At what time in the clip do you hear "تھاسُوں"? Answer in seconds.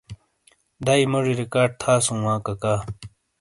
1.81-2.19